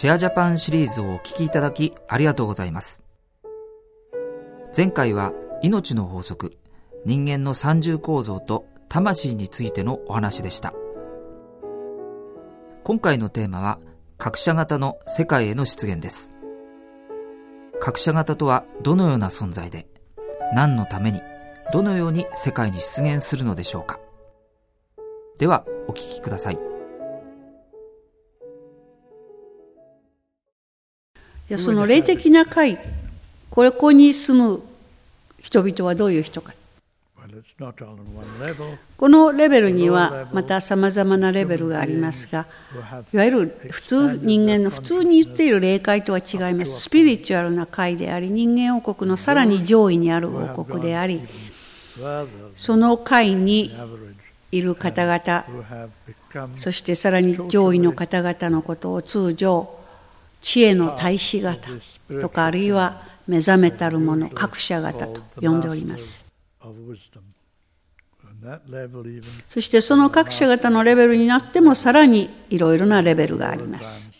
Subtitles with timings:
[0.00, 3.04] シェアジャパンシリーズをお聞きいただきありがとうございます。
[4.74, 6.56] 前回は命の法則、
[7.04, 10.72] 人間の三重構造と魂についてのお話でした。
[12.82, 13.78] 今回のテーマは、
[14.16, 16.32] 各社型の世界への出現です。
[17.78, 19.86] 各社型とはどのような存在で、
[20.54, 21.20] 何のために、
[21.74, 24.00] どのように世界に出現するのでしょうか。
[25.38, 26.69] では、お聞きください。
[31.50, 32.78] じゃあその霊的な会、
[33.50, 34.62] ここに住む
[35.40, 36.54] 人々はどういう人か。
[38.96, 42.46] このレベルにはまたさまざまなレベルがありますが
[43.12, 46.82] いわゆる普通人間の普通に言っている霊界とは違います。
[46.82, 51.20] スピリチュアルな界であり人間王国のさらに上位にある王国であり
[52.54, 53.74] その界に
[54.52, 55.46] いる方々
[56.54, 59.79] そしてさらに上位の方々のことを通常
[60.40, 61.68] 知恵の大使方
[62.20, 66.24] とかあるいは目覚めたる者各社方と呼んでおります
[69.46, 74.10] そしてその各社型のレベルになってもさらにいろいろなレベルがあります。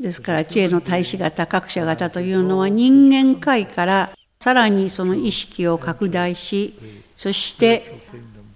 [0.00, 6.74] ですから知恵の大使型各社型というのは人間界からさらにその意識を拡大し
[7.14, 8.00] そして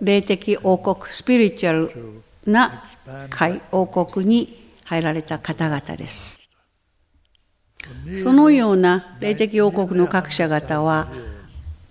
[0.01, 2.85] 霊的王国スピリチュアルな
[3.31, 6.41] 界王国に入られた方々です。
[8.23, 11.09] そのような霊的王国の各社型は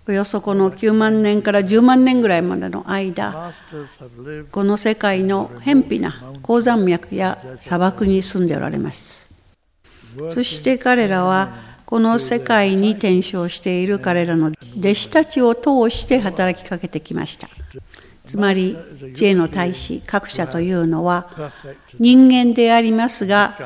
[0.08, 3.52] およそこの9万年から10万年ぐらいまでの間
[4.50, 9.32] この世界の偏僻な高山脈や砂漠に住んでおられます
[10.30, 11.52] そして彼らは
[11.84, 17.48] この世界に転生している彼らの弟子たちを通して働きかけてきました
[18.28, 18.76] つまり
[19.14, 21.28] 知恵の大使各社というのは
[21.98, 23.56] 人間でありますが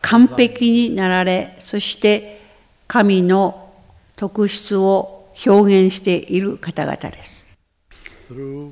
[0.00, 2.40] 完璧になられそして
[2.86, 3.72] 神の
[4.14, 7.46] 特質を表現している方々です。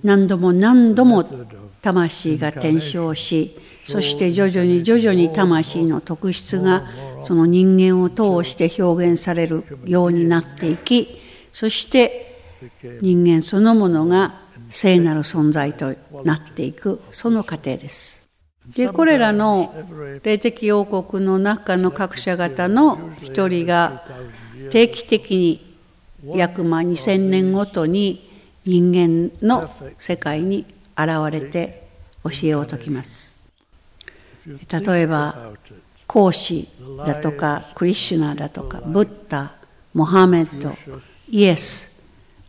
[0.04, 1.24] 何度も何度も
[1.82, 6.84] 魂が転生し、そして徐々に徐々に魂の特質が
[7.22, 11.20] その人間を通して表現されるようになっていき、
[11.52, 12.40] そして
[13.02, 14.43] 人間そのものが
[14.74, 18.28] 聖なる存在となっていく、その過程です。
[18.74, 19.72] で、これらの
[20.24, 24.02] 霊的王国の中の各社方の一人が
[24.70, 25.76] 定期的に
[26.34, 28.28] 約ま2000年ごとに
[28.64, 30.66] 人間の世界に
[30.98, 31.86] 現れて
[32.24, 33.36] 教えを説きます
[34.46, 35.52] 例えば
[36.06, 36.68] 孔子
[37.06, 39.54] だとかクリシュナだとかブッダ
[39.92, 40.72] モハメッド
[41.28, 42.02] イエス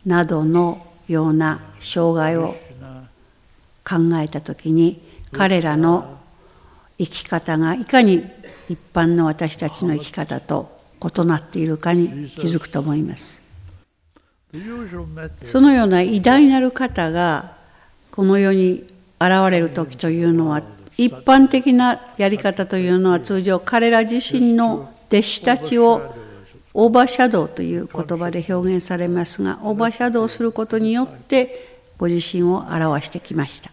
[0.06, 2.56] などのような障害を
[3.84, 5.00] 考えた時に
[5.32, 6.18] 彼らの
[6.98, 8.24] 生き方がいかに
[8.68, 10.70] 一般の私たちの生き方と
[11.02, 13.42] 異なっているかに気づくと思います。
[15.44, 17.56] そのような偉大なる方が
[18.10, 18.84] この世に
[19.20, 20.62] 現れる時というのは
[20.96, 26.14] 一般的なやり方というのは通常彼ら自身の弟子たちを
[26.78, 33.70] オーバーシャドウという言葉で表現されますがオーバーシャドウすることによってご自身を表してきました。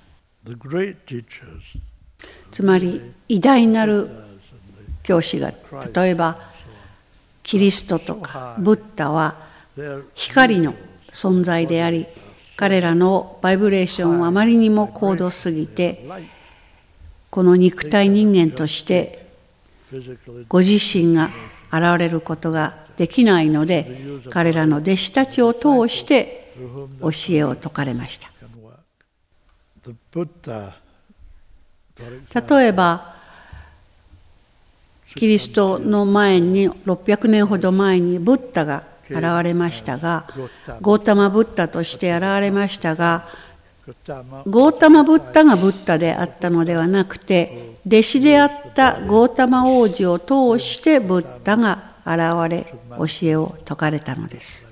[2.50, 4.10] つまり偉大なる
[5.04, 5.52] 教師が
[5.94, 6.40] 例えば
[7.44, 9.36] キリストとかブッダは
[10.14, 10.74] 光の
[11.12, 12.06] 存在であり
[12.56, 16.08] 彼らのバイブレーションはあまりにも高度すぎて
[17.30, 19.26] この肉体人間として
[20.48, 21.30] ご自身が
[21.74, 23.88] 現れることができないので
[24.30, 26.52] 彼らの弟子たちを通して
[27.02, 28.30] 教えを説かれました。
[32.58, 33.16] 例えば
[35.16, 40.28] キリストの前に600年ほど前にブッダが現れましたが
[40.82, 43.28] ゴータマ・ブッダとして現れましたが
[44.48, 54.68] ゴータマ・ブッダがブッダであったのではなくて弟子であったゴータマ王子を通してブッダが現れ教えを説かれたのです。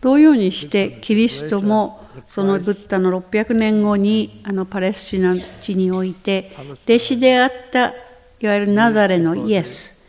[0.00, 6.50] 同様にしてキリストもそのブッダの600年後にあのパレスチナ地において
[6.84, 7.92] 弟子であった
[8.40, 10.02] いわゆるナザレのイエス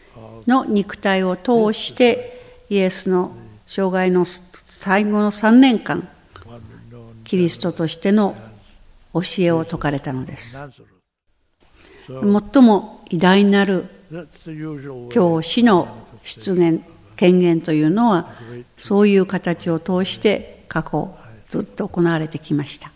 [0.47, 3.35] の肉体を通してイエスの
[3.67, 6.07] 生涯の最後の3年間
[7.23, 8.35] キリストとしての
[9.13, 10.57] 教えを説かれたのです
[12.07, 13.85] 最も偉大なる
[15.11, 15.87] 教師の
[16.23, 16.83] 出現
[17.15, 18.29] 権限というのは
[18.77, 21.15] そういう形を通して過去
[21.49, 22.91] ずっと行われてきました。